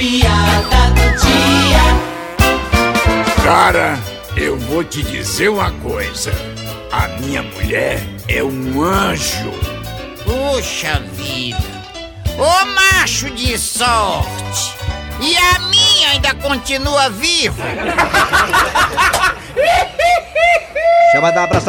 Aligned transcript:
piada 0.00 0.88
do 0.94 1.02
dia. 1.20 1.84
Cara, 3.44 3.98
eu 4.34 4.58
vou 4.58 4.82
te 4.82 5.02
dizer 5.02 5.50
uma 5.50 5.70
coisa. 5.72 6.32
A 6.90 7.06
minha 7.20 7.42
mulher 7.42 8.00
é 8.26 8.42
um 8.42 8.82
anjo. 8.82 9.52
Puxa 10.24 11.00
vida! 11.12 11.58
Ô 12.38 12.64
macho 12.64 13.28
de 13.32 13.58
sorte! 13.58 14.74
E 15.20 15.36
a 15.36 15.58
minha 15.68 16.12
ainda 16.12 16.32
continua 16.36 17.10
viva? 17.10 17.62
Chama 21.12 21.30
dar 21.30 21.42
um 21.42 21.44
abraço 21.44 21.68